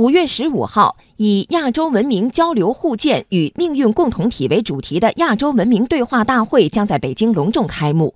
[0.00, 8.14] 五月十五号，以“亚洲文明交流互鉴与命运共同体”为主题的亚洲文明对话大会将在北京隆重开幕。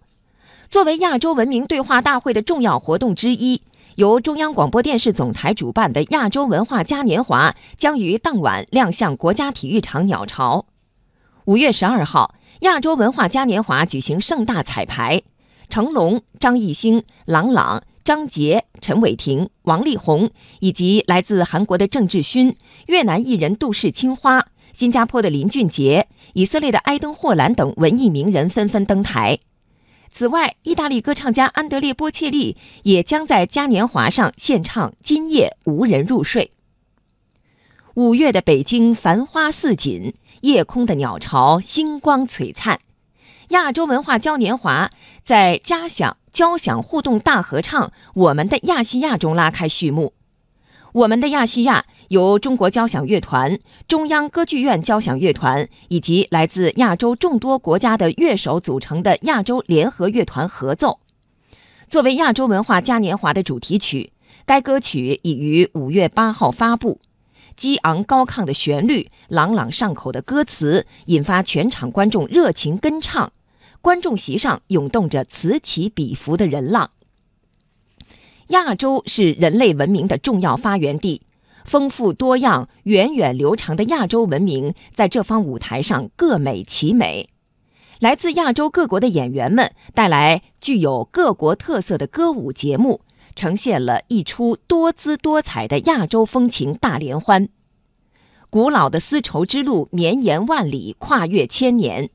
[0.71, 3.61] 作为亚洲文明对话大会的重要活动之一，
[3.97, 10.65] 由中央广播电视总台主办的亚洲文化嘉年华将于当晚亮相国家体育场鸟巢。
[11.45, 15.21] 五月十二号，亚洲文化嘉年华举行盛大彩排，
[15.69, 17.83] 成龙、张艺兴、郎朗。
[18.05, 20.31] 张杰、陈伟霆、王力宏
[20.61, 22.55] 以及来自韩国的郑智薰、
[22.89, 29.39] 越南艺人杜氏青花、新加坡的林俊杰、以色列的埃登·霍兰等文艺名人纷纷登台。
[30.11, 36.45] 此外，意大利歌唱家安德烈·波切利也将在嘉年华上献唱《今夜无人入睡》。
[37.95, 40.13] 五月的北京繁花似锦，
[40.43, 42.81] 夜空的鸟巢星光璀璨。
[43.49, 44.91] 亚洲文化嘉年华
[45.25, 46.19] 在嘉响。
[46.35, 50.15] 交响互动大合唱《我们的亚细亚》中拉开序幕。
[50.93, 60.99] 我们的亚细亚由中国交响乐团、中央歌剧院交响乐团以及来自亚洲众多国家的乐手组成的亚洲联合乐团合奏。
[61.89, 64.13] 作为亚洲文化嘉年华的主题曲，
[64.45, 67.01] 该歌曲已于五月八号发布。
[67.55, 73.33] 激昂高亢的旋律、朗朗上口的歌词，引发全场观众热情跟唱。
[73.85, 76.93] 观众席上涌动着此起彼伏的人浪。
[78.47, 81.21] 亚洲是人类文明的重要发源地，
[81.67, 87.29] 丰富多样、源远流长的亚洲文明在这方舞台上各美其美。
[88.01, 93.03] 来自亚洲各国的演员们带来具有各国特色的歌舞节目，
[93.37, 97.51] 呈现了一出多姿多彩的亚洲风情大联欢。
[98.49, 102.09] 古老的丝绸之路绵延万里，跨越千年。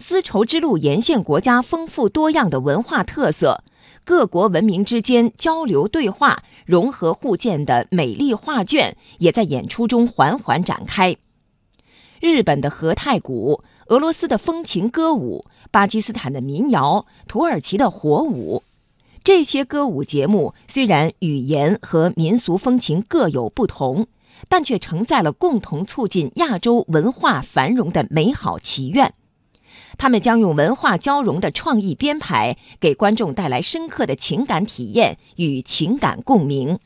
[0.00, 3.62] 丝绸之路沿线国家丰富多样的文化特色，
[4.02, 11.18] 各国文明之间交流对话、融合互鉴的美丽画卷，也在演出中缓缓展开。
[12.18, 18.62] 日本的和太鼓、俄罗斯的风情歌舞、巴基斯坦的民谣、土耳其的火舞，
[19.22, 24.06] 这些歌舞节目虽然语言和民俗风情各有不同，
[24.48, 29.12] 但却承载了共同促进亚洲文化繁荣的美好祈愿。
[29.98, 36.78] 他们将用文化交融的创意编排，给观众带来深刻的情感体验与情感共鸣。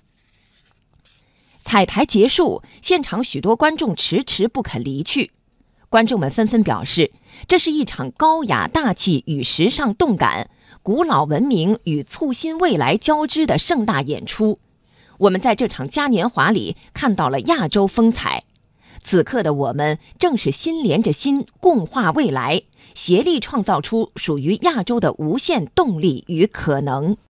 [1.63, 5.31] 彩排结束，现场许多观众迟迟不肯离去，
[5.89, 7.13] 观众们纷纷表示，
[7.49, 10.51] 这是一场高雅大气与时尚动感、
[10.83, 14.59] 古老文明与簇新未来交织的盛大演出。
[15.19, 18.45] 我们在这场嘉年华里看到了亚洲风采。
[19.05, 22.63] 此刻的我们，正是心连着心，共话未来。
[22.95, 27.17] 协力创造出属于亚洲的无限动力与可能。